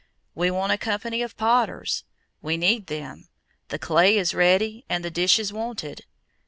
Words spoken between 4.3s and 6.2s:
ready and the dishes wanted....